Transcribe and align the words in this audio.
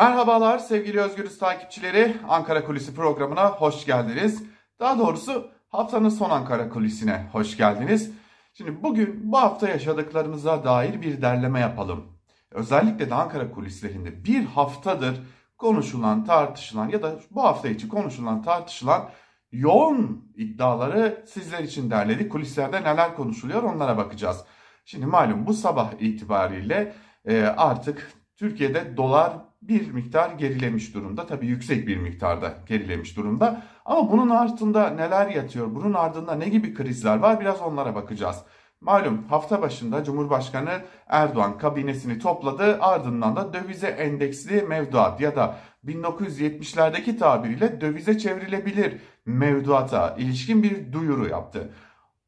Merhabalar 0.00 0.58
sevgili 0.58 1.00
Özgürüz 1.00 1.38
takipçileri. 1.38 2.16
Ankara 2.28 2.64
Kulisi 2.64 2.94
programına 2.94 3.48
hoş 3.48 3.86
geldiniz. 3.86 4.42
Daha 4.78 4.98
doğrusu 4.98 5.50
haftanın 5.68 6.08
son 6.08 6.30
Ankara 6.30 6.68
Kulisi'ne 6.68 7.26
hoş 7.32 7.56
geldiniz. 7.56 8.10
Şimdi 8.54 8.82
bugün 8.82 9.32
bu 9.32 9.38
hafta 9.40 9.68
yaşadıklarımıza 9.68 10.64
dair 10.64 11.02
bir 11.02 11.22
derleme 11.22 11.60
yapalım. 11.60 12.06
Özellikle 12.50 13.10
de 13.10 13.14
Ankara 13.14 13.50
kulislerinde 13.50 14.24
bir 14.24 14.44
haftadır 14.44 15.20
konuşulan, 15.58 16.24
tartışılan 16.24 16.88
ya 16.88 17.02
da 17.02 17.14
bu 17.30 17.42
hafta 17.42 17.68
içi 17.68 17.88
konuşulan, 17.88 18.42
tartışılan 18.42 19.10
yoğun 19.52 20.32
iddiaları 20.36 21.24
sizler 21.28 21.62
için 21.62 21.90
derledik. 21.90 22.32
Kulislerde 22.32 22.80
neler 22.80 23.16
konuşuluyor 23.16 23.62
onlara 23.62 23.96
bakacağız. 23.96 24.44
Şimdi 24.84 25.06
malum 25.06 25.46
bu 25.46 25.54
sabah 25.54 25.92
itibariyle 25.98 26.94
e, 27.24 27.42
artık 27.42 28.12
Türkiye'de 28.36 28.96
dolar 28.96 29.49
bir 29.62 29.90
miktar 29.90 30.30
gerilemiş 30.30 30.94
durumda. 30.94 31.26
Tabii 31.26 31.46
yüksek 31.46 31.86
bir 31.86 31.96
miktarda 31.96 32.54
gerilemiş 32.66 33.16
durumda. 33.16 33.62
Ama 33.84 34.12
bunun 34.12 34.28
altında 34.30 34.90
neler 34.90 35.26
yatıyor? 35.26 35.74
Bunun 35.74 35.94
ardında 35.94 36.34
ne 36.34 36.48
gibi 36.48 36.74
krizler 36.74 37.16
var? 37.16 37.40
Biraz 37.40 37.60
onlara 37.60 37.94
bakacağız. 37.94 38.36
Malum 38.80 39.24
hafta 39.28 39.62
başında 39.62 40.04
Cumhurbaşkanı 40.04 40.82
Erdoğan 41.06 41.58
kabinesini 41.58 42.18
topladı. 42.18 42.78
Ardından 42.80 43.36
da 43.36 43.52
dövize 43.52 43.86
endeksli 43.86 44.62
mevduat 44.62 45.20
ya 45.20 45.36
da 45.36 45.56
1970'lerdeki 45.86 47.18
tabiriyle 47.18 47.80
dövize 47.80 48.18
çevrilebilir 48.18 49.00
mevduata 49.26 50.16
ilişkin 50.18 50.62
bir 50.62 50.92
duyuru 50.92 51.28
yaptı. 51.28 51.72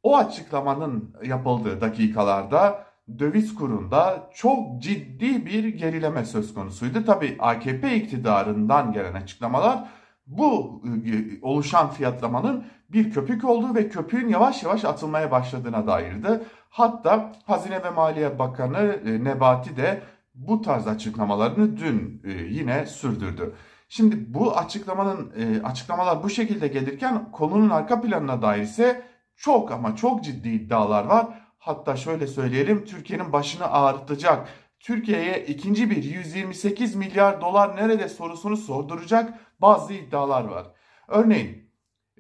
O 0.02 0.16
açıklamanın 0.16 1.16
yapıldığı 1.24 1.80
dakikalarda 1.80 2.84
döviz 3.18 3.54
kurunda 3.54 4.30
çok 4.34 4.82
ciddi 4.82 5.46
bir 5.46 5.64
gerileme 5.64 6.24
söz 6.24 6.54
konusuydu. 6.54 7.04
Tabi 7.04 7.36
AKP 7.38 7.96
iktidarından 7.96 8.92
gelen 8.92 9.14
açıklamalar 9.14 9.88
bu 10.26 10.82
e, 11.06 11.40
oluşan 11.42 11.90
fiyatlamanın 11.90 12.64
bir 12.88 13.10
köpük 13.10 13.44
olduğu 13.44 13.74
ve 13.74 13.88
köpüğün 13.88 14.28
yavaş 14.28 14.62
yavaş 14.62 14.84
atılmaya 14.84 15.30
başladığına 15.30 15.86
dairdi. 15.86 16.40
Hatta 16.70 17.32
Hazine 17.44 17.84
ve 17.84 17.90
Maliye 17.90 18.38
Bakanı 18.38 19.00
e, 19.06 19.24
Nebati 19.24 19.76
de 19.76 20.02
bu 20.34 20.62
tarz 20.62 20.86
açıklamalarını 20.86 21.76
dün 21.76 22.22
e, 22.24 22.30
yine 22.30 22.86
sürdürdü. 22.86 23.54
Şimdi 23.88 24.34
bu 24.34 24.56
açıklamanın 24.56 25.32
açıklamalar 25.64 26.22
bu 26.22 26.30
şekilde 26.30 26.68
gelirken 26.68 27.30
konunun 27.32 27.70
arka 27.70 28.00
planına 28.00 28.42
dair 28.42 28.62
ise 28.62 29.02
çok 29.36 29.72
ama 29.72 29.96
çok 29.96 30.24
ciddi 30.24 30.48
iddialar 30.48 31.04
var. 31.04 31.41
Hatta 31.64 31.96
şöyle 31.96 32.26
söyleyelim 32.26 32.84
Türkiye'nin 32.84 33.32
başını 33.32 33.72
ağrıtacak. 33.72 34.48
Türkiye'ye 34.80 35.44
ikinci 35.46 35.90
bir 35.90 36.02
128 36.02 36.94
milyar 36.94 37.40
dolar 37.40 37.76
nerede 37.76 38.08
sorusunu 38.08 38.56
sorduracak 38.56 39.34
bazı 39.60 39.92
iddialar 39.92 40.44
var. 40.44 40.66
Örneğin 41.08 41.70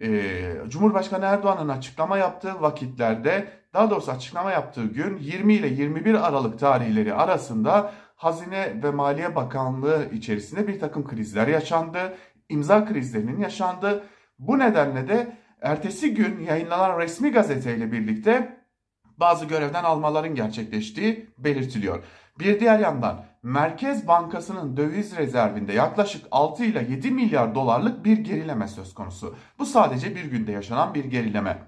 e, 0.00 0.32
Cumhurbaşkanı 0.68 1.24
Erdoğan'ın 1.24 1.68
açıklama 1.68 2.18
yaptığı 2.18 2.62
vakitlerde 2.62 3.48
daha 3.74 3.90
doğrusu 3.90 4.10
açıklama 4.10 4.50
yaptığı 4.50 4.84
gün 4.84 5.18
20 5.18 5.54
ile 5.54 5.68
21 5.68 6.28
Aralık 6.28 6.58
tarihleri 6.58 7.14
arasında 7.14 7.92
Hazine 8.16 8.82
ve 8.82 8.90
Maliye 8.90 9.36
Bakanlığı 9.36 10.08
içerisinde 10.12 10.68
bir 10.68 10.80
takım 10.80 11.08
krizler 11.08 11.48
yaşandı. 11.48 12.16
imza 12.48 12.84
krizlerinin 12.84 13.40
yaşandı. 13.40 14.04
Bu 14.38 14.58
nedenle 14.58 15.08
de 15.08 15.36
ertesi 15.60 16.14
gün 16.14 16.40
yayınlanan 16.40 16.98
resmi 16.98 17.32
gazeteyle 17.32 17.92
birlikte 17.92 18.61
bazı 19.22 19.44
görevden 19.44 19.84
almaların 19.84 20.34
gerçekleştiği 20.34 21.30
belirtiliyor. 21.38 22.02
Bir 22.38 22.60
diğer 22.60 22.78
yandan 22.78 23.24
Merkez 23.42 24.08
Bankası'nın 24.08 24.76
döviz 24.76 25.16
rezervinde 25.16 25.72
yaklaşık 25.72 26.26
6 26.30 26.64
ile 26.64 26.86
7 26.90 27.10
milyar 27.10 27.54
dolarlık 27.54 28.04
bir 28.04 28.18
gerileme 28.18 28.68
söz 28.68 28.94
konusu. 28.94 29.34
Bu 29.58 29.66
sadece 29.66 30.16
bir 30.16 30.24
günde 30.24 30.52
yaşanan 30.52 30.94
bir 30.94 31.04
gerileme. 31.04 31.58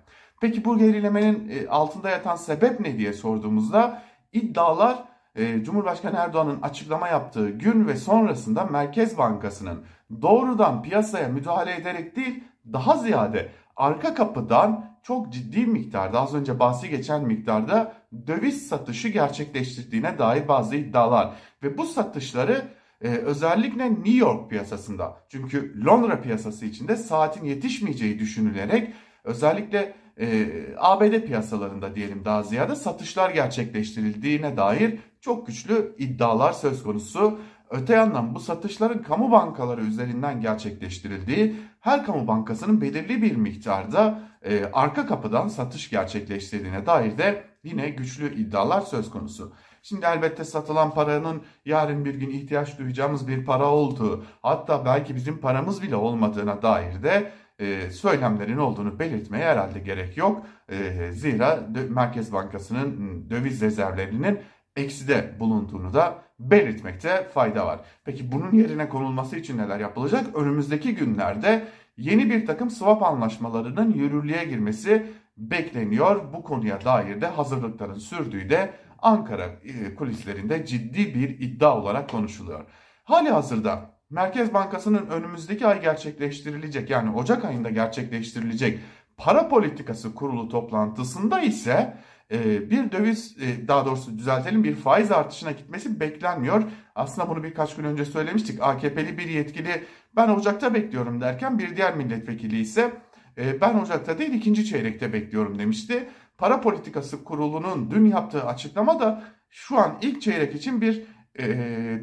Peki 0.41 0.65
bu 0.65 0.79
gerilemenin 0.79 1.49
e, 1.49 1.69
altında 1.69 2.11
yatan 2.11 2.37
sebep 2.37 2.81
ne 2.81 2.99
diye 2.99 3.13
sorduğumuzda 3.13 4.03
iddialar 4.33 5.05
e, 5.35 5.65
Cumhurbaşkanı 5.65 6.17
Erdoğan'ın 6.17 6.63
açıklama 6.63 7.09
yaptığı 7.09 7.51
gün 7.51 7.87
ve 7.87 7.97
sonrasında 7.97 8.65
Merkez 8.65 9.19
Bankası'nın 9.19 9.85
doğrudan 10.23 10.83
piyasaya 10.83 11.29
müdahale 11.29 11.75
ederek 11.75 12.17
değil 12.17 12.45
daha 12.73 12.97
ziyade 12.97 13.53
arka 13.77 14.15
kapıdan 14.15 14.95
çok 15.03 15.33
ciddi 15.33 15.67
miktarda 15.67 16.21
az 16.21 16.35
önce 16.35 16.59
bahsi 16.59 16.89
geçen 16.89 17.25
miktarda 17.25 17.93
döviz 18.27 18.69
satışı 18.69 19.09
gerçekleştirdiğine 19.09 20.19
dair 20.19 20.49
bazı 20.49 20.77
iddialar 20.77 21.35
ve 21.63 21.79
bu 21.79 21.85
satışları 21.85 22.65
e, 23.03 23.09
özellikle 23.09 23.91
New 23.91 24.17
York 24.17 24.51
piyasasında 24.51 25.17
çünkü 25.29 25.85
Londra 25.85 26.21
piyasası 26.21 26.67
içinde 26.67 26.97
saatin 26.97 27.45
yetişmeyeceği 27.45 28.19
düşünülerek 28.19 28.93
özellikle 29.25 29.95
e, 30.21 30.47
ABD 30.77 31.21
piyasalarında 31.27 31.95
diyelim 31.95 32.25
daha 32.25 32.43
ziyade 32.43 32.77
satışlar 32.77 33.31
gerçekleştirildiğine 33.31 34.57
dair 34.57 34.99
çok 35.21 35.47
güçlü 35.47 35.95
iddialar 35.99 36.53
söz 36.53 36.83
konusu. 36.83 37.39
Öte 37.75 37.93
yandan 37.95 38.35
bu 38.35 38.41
satışların 38.41 39.03
kamu 39.03 39.31
bankaları 39.31 39.81
üzerinden 39.81 40.41
gerçekleştirildiği, 40.41 41.57
her 41.81 42.07
kamu 42.07 42.27
bankasının 42.27 42.81
belirli 42.81 43.23
bir 43.23 43.37
miktarda 43.37 44.19
e, 44.43 44.65
arka 44.73 45.07
kapıdan 45.07 45.49
satış 45.49 45.91
gerçekleştirdiğine 45.91 46.87
dair 46.87 47.19
de 47.19 47.45
yine 47.65 47.89
güçlü 47.89 48.35
iddialar 48.35 48.81
söz 48.81 49.11
konusu. 49.11 49.53
Şimdi 49.83 50.07
elbette 50.07 50.45
satılan 50.45 50.91
paranın 50.91 51.43
yarın 51.65 52.05
bir 52.05 52.15
gün 52.15 52.31
ihtiyaç 52.31 52.79
duyacağımız 52.79 53.29
bir 53.29 53.45
para 53.45 53.67
olduğu, 53.67 54.25
hatta 54.43 54.85
belki 54.85 55.17
bizim 55.17 55.39
paramız 55.39 55.83
bile 55.83 55.97
olmadığına 55.97 56.63
dair 56.63 57.03
de 57.03 57.33
e, 57.59 57.91
söylemlerin 57.91 58.59
olduğunu 58.59 58.99
belirtmeye 58.99 59.45
herhalde 59.45 59.79
gerek 59.79 60.17
yok. 60.17 60.47
E, 60.69 61.13
zira 61.13 61.69
Merkez 61.89 62.33
Bankası'nın 62.33 63.31
döviz 63.31 63.61
rezervlerinin 63.61 64.41
ekside 64.77 65.37
bulunduğunu 65.41 65.95
da 65.95 66.25
belirtmekte 66.39 67.29
fayda 67.35 67.67
var. 67.67 67.81
Peki 68.05 68.33
bunun 68.33 68.53
yerine 68.53 68.89
konulması 68.89 69.37
için 69.37 69.59
neler 69.59 69.81
yapılacak? 69.81 70.37
Önümüzdeki 70.37 70.95
günlerde 70.95 71.69
yeni 71.97 72.31
bir 72.31 72.47
takım 72.47 72.71
swap 72.71 73.03
anlaşmalarının 73.03 73.93
yürürlüğe 73.93 74.45
girmesi 74.45 75.07
bekleniyor. 75.37 76.33
Bu 76.33 76.43
konuya 76.43 76.85
dair 76.85 77.21
de 77.21 77.27
hazırlıkların 77.27 77.99
sürdüğü 77.99 78.51
de 78.51 78.71
Ankara 78.99 79.45
e, 79.45 79.95
kulislerinde 79.95 80.67
ciddi 80.67 81.15
bir 81.15 81.29
iddia 81.29 81.79
olarak 81.79 82.11
konuşuluyor. 82.11 82.65
Hali 83.05 83.31
hazırda 83.31 83.95
Merkez 84.11 84.55
Bankası'nın 84.55 85.07
önümüzdeki 85.07 85.67
ay 85.67 85.81
gerçekleştirilecek 85.81 86.91
yani 86.91 87.17
Ocak 87.17 87.45
ayında 87.45 87.71
gerçekleştirilecek 87.71 88.81
para 89.17 89.49
politikası 89.49 90.15
kurulu 90.15 90.49
toplantısında 90.49 91.41
ise 91.41 91.97
ee, 92.33 92.71
bir 92.71 92.93
döviz 92.93 93.37
e, 93.43 93.69
daha 93.69 93.87
doğrusu 93.87 94.19
düzeltelim 94.19 94.65
bir 94.65 94.75
faiz 94.75 95.13
artışına 95.13 95.51
gitmesi 95.51 96.01
beklenmiyor. 96.01 96.63
Aslında 96.95 97.29
bunu 97.29 97.43
birkaç 97.43 97.77
gün 97.77 97.85
önce 97.85 98.05
söylemiştik. 98.05 98.63
AKP'li 98.63 99.19
bir 99.19 99.29
yetkili 99.29 99.85
ben 100.17 100.29
Ocak'ta 100.29 100.75
bekliyorum 100.75 101.21
derken 101.21 101.59
bir 101.59 101.77
diğer 101.77 101.97
milletvekili 101.97 102.61
ise 102.61 102.93
e, 103.39 103.61
ben 103.61 103.79
Ocak'ta 103.79 104.19
değil 104.19 104.33
ikinci 104.33 104.65
çeyrekte 104.65 105.13
bekliyorum 105.13 105.59
demişti. 105.59 106.09
Para 106.39 106.61
Politikası 106.61 107.25
Kurulu'nun 107.25 107.91
dün 107.91 108.05
yaptığı 108.05 108.47
açıklama 108.47 109.01
da 109.01 109.23
şu 109.51 109.79
an 109.79 109.99
ilk 110.03 110.23
çeyrek 110.23 110.55
için 110.55 110.81
bir 110.81 111.03
e, 111.39 111.45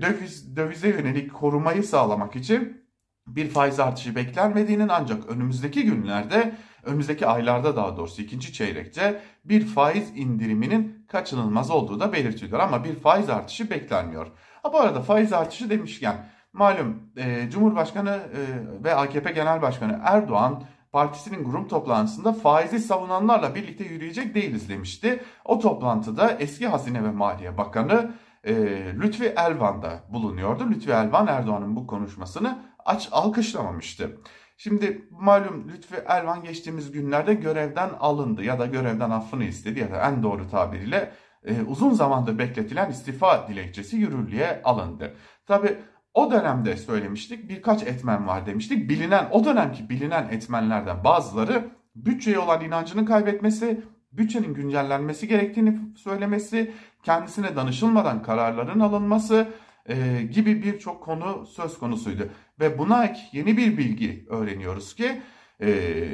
döviz 0.02 0.56
dövize 0.56 0.90
yönelik 0.90 1.34
korumayı 1.34 1.84
sağlamak 1.84 2.36
için 2.36 2.82
bir 3.28 3.50
faiz 3.50 3.80
artışı 3.80 4.16
beklenmediğinin 4.16 4.90
ancak 4.90 5.30
önümüzdeki 5.30 5.84
günlerde 5.84 6.56
önümüzdeki 6.84 7.28
aylarda 7.28 7.76
daha 7.76 7.98
doğrusu 7.98 8.22
ikinci 8.22 8.54
çeyrekte 8.54 9.22
bir 9.46 9.66
faiz 9.66 10.18
indiriminin 10.18 11.06
kaçınılmaz 11.08 11.72
olduğu 11.72 12.00
da 12.00 12.14
belirtiliyor 12.14 12.60
ama 12.60 12.84
bir 12.84 12.96
faiz 12.96 13.30
artışı 13.30 13.70
beklenmiyor. 13.70 14.28
Ha 14.64 14.74
bu 14.74 14.80
arada 14.80 15.02
faiz 15.02 15.34
artışı 15.34 15.70
demişken 15.70 16.30
malum 16.54 17.12
e, 17.18 17.50
Cumhurbaşkanı 17.50 18.10
e, 18.10 18.40
ve 18.84 18.96
AKP 18.96 19.32
Genel 19.32 19.62
Başkanı 19.62 20.00
Erdoğan 20.04 20.64
partisinin 20.92 21.44
grup 21.44 21.70
toplantısında 21.70 22.34
faizi 22.34 22.80
savunanlarla 22.80 23.56
birlikte 23.56 23.84
yürüyecek 23.84 24.36
değiliz 24.36 24.70
demişti. 24.70 25.24
O 25.46 25.60
toplantıda 25.60 26.32
eski 26.40 26.68
Hazine 26.68 27.04
ve 27.04 27.12
Maliye 27.12 27.58
Bakanı 27.58 28.12
e, 28.44 28.54
Lütfi 28.96 29.26
Elvan 29.26 29.82
da 29.82 30.04
bulunuyordu. 30.10 30.70
Lütfi 30.70 30.92
Elvan 30.92 31.28
Erdoğan'ın 31.28 31.76
bu 31.76 31.88
konuşmasını 31.88 32.60
aç 32.86 33.10
alkışlamamıştı. 33.12 34.18
Şimdi 34.64 35.08
malum 35.12 35.70
Lütfi 35.70 35.96
Elvan 35.96 36.44
geçtiğimiz 36.44 36.92
günlerde 36.92 37.34
görevden 37.34 37.90
alındı 38.00 38.44
ya 38.44 38.60
da 38.60 38.66
görevden 38.66 39.10
affını 39.10 39.44
istedi 39.44 39.80
ya 39.80 39.92
da 39.92 40.02
en 40.10 40.24
doğru 40.24 40.50
tabiriyle 40.50 41.12
e, 41.46 41.62
uzun 41.62 41.94
zamandır 41.94 42.38
bekletilen 42.38 42.92
istifa 42.92 43.48
dilekçesi 43.48 43.98
yürürlüğe 43.98 44.62
alındı. 44.64 45.16
Tabi 45.46 45.78
o 46.14 46.32
dönemde 46.32 46.78
söylemiştik 46.78 47.50
birkaç 47.50 47.84
etmen 47.84 48.28
var 48.28 48.46
demiştik. 48.46 48.90
Bilinen 48.90 49.28
o 49.32 49.46
dönemki 49.46 49.90
bilinen 49.90 50.30
etmenlerden 50.30 51.04
bazıları 51.04 51.70
bütçeye 51.96 52.40
olan 52.40 52.62
inancını 52.62 53.06
kaybetmesi, 53.06 53.82
bütçenin 54.12 54.54
güncellenmesi 54.54 55.28
gerektiğini 55.28 55.80
söylemesi, 55.98 56.74
kendisine 57.04 57.56
danışılmadan 57.56 58.24
kararların 58.24 58.80
alınması, 58.80 59.48
e, 59.90 60.22
gibi 60.22 60.64
birçok 60.64 61.04
konu 61.04 61.46
söz 61.46 61.80
konusuydu. 61.80 62.30
Ve 62.60 62.78
buna 62.78 63.14
yeni 63.32 63.58
bir 63.58 63.78
bilgi 63.78 64.26
öğreniyoruz 64.30 64.96
ki 64.96 65.22
e, 65.60 65.68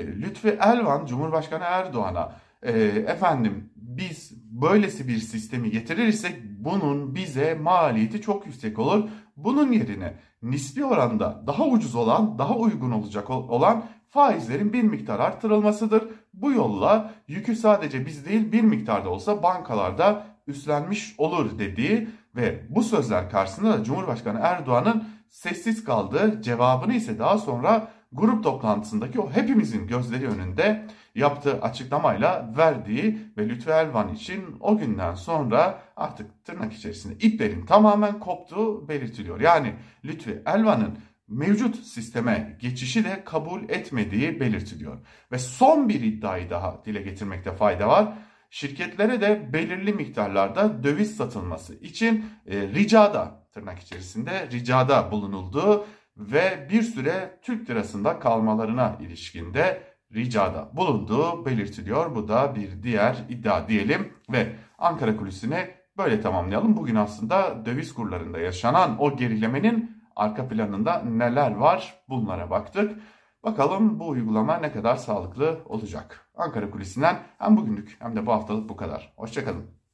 Lütfi 0.08 0.48
Elvan 0.48 1.06
Cumhurbaşkanı 1.06 1.64
Erdoğan'a 1.64 2.36
e, 2.64 2.72
efendim 3.08 3.70
biz 3.76 4.34
böylesi 4.52 5.08
bir 5.08 5.18
sistemi 5.18 5.72
getirirsek 5.72 6.36
bunun 6.60 7.16
bize 7.16 7.54
maliyeti 7.54 8.22
çok 8.22 8.46
yüksek 8.46 8.80
olur. 8.80 9.10
Bunun 9.38 9.72
yerine 9.72 10.14
nispi 10.44 10.86
oranda 10.86 11.44
daha 11.48 11.66
ucuz 11.66 11.96
olan, 11.96 12.40
daha 12.40 12.56
uygun 12.56 12.92
olacak 12.92 13.30
olan 13.30 13.86
faizlerin 14.10 14.74
bir 14.74 14.84
miktar 14.84 15.20
arttırılmasıdır. 15.20 16.04
Bu 16.34 16.52
yolla 16.52 17.12
yükü 17.28 17.56
sadece 17.56 18.06
biz 18.06 18.26
değil 18.26 18.52
bir 18.52 18.62
miktarda 18.62 19.10
olsa 19.10 19.44
bankalarda 19.44 20.26
üstlenmiş 20.48 21.16
olur 21.18 21.60
dediği 21.60 22.10
ve 22.36 22.66
bu 22.70 22.84
sözler 22.84 23.30
karşısında 23.30 23.80
da 23.80 23.84
Cumhurbaşkanı 23.84 24.40
Erdoğan'ın 24.42 25.04
sessiz 25.30 25.84
kaldığı 25.84 26.42
cevabını 26.42 26.94
ise 26.94 27.20
daha 27.20 27.38
sonra 27.38 27.92
grup 28.12 28.44
toplantısındaki 28.44 29.20
o 29.20 29.32
hepimizin 29.32 29.88
gözleri 29.88 30.28
önünde 30.28 30.88
yaptığı 31.16 31.62
açıklamayla 31.62 32.54
verdiği 32.58 33.20
ve 33.38 33.50
Lütfü 33.50 33.72
Elvan 33.72 34.14
için 34.14 34.58
o 34.60 34.78
günden 34.78 35.14
sonra 35.14 35.82
artık 35.96 36.46
tırnak 36.46 36.74
içerisinde 36.74 37.14
iplerin 37.14 37.66
tamamen 37.66 38.20
koptuğu 38.20 38.88
belirtiliyor. 38.88 39.40
Yani 39.42 39.74
Lütfü 40.06 40.44
Elvan'ın 40.46 40.98
mevcut 41.28 41.76
sisteme 41.76 42.58
geçişi 42.62 43.06
de 43.06 43.24
kabul 43.26 43.70
etmediği 43.70 44.40
belirtiliyor. 44.40 44.98
Ve 45.32 45.38
son 45.38 45.90
bir 45.90 46.02
iddiayı 46.02 46.50
daha 46.50 46.86
dile 46.86 47.02
getirmekte 47.02 47.52
fayda 47.52 47.88
var. 47.88 48.14
Şirketlere 48.50 49.22
de 49.22 49.54
belirli 49.54 49.94
miktarlarda 49.94 50.84
döviz 50.84 51.18
satılması 51.18 51.76
için 51.76 52.26
e, 52.46 52.62
ricada 52.62 53.48
tırnak 53.54 53.80
içerisinde 53.80 54.50
ricada 54.52 55.12
bulunulduğu 55.12 55.86
ve 56.18 56.68
bir 56.72 56.82
süre 56.82 57.40
Türk 57.42 57.70
lirasında 57.70 58.20
kalmalarına 58.20 58.98
ilişkinde 59.00 59.84
ricada 60.14 60.70
bulunduğu 60.74 61.46
belirtiliyor. 61.46 62.16
Bu 62.16 62.28
da 62.28 62.56
bir 62.56 62.84
diğer 62.84 63.18
iddia 63.30 63.68
diyelim 63.68 64.14
ve 64.32 64.56
Ankara 64.78 65.18
kulisine 65.18 65.76
böyle 65.98 66.22
tamamlayalım. 66.22 66.78
Bugün 66.78 66.96
aslında 66.96 67.66
döviz 67.66 67.94
kurlarında 67.94 68.40
yaşanan 68.40 69.02
o 69.02 69.18
gerilemenin 69.18 70.04
arka 70.16 70.48
planında 70.48 71.00
neler 71.00 71.52
var 71.52 72.04
bunlara 72.10 72.50
baktık. 72.50 73.00
Bakalım 73.44 74.00
bu 74.00 74.08
uygulama 74.08 74.58
ne 74.58 74.72
kadar 74.72 74.96
sağlıklı 74.96 75.60
olacak. 75.66 76.27
Ankara 76.38 76.72
Kulisi'nden 76.72 77.24
hem 77.38 77.58
bugünlük 77.58 77.96
hem 78.00 78.16
de 78.16 78.26
bu 78.26 78.32
haftalık 78.32 78.70
bu 78.70 78.76
kadar. 78.76 79.14
Hoşçakalın. 79.16 79.77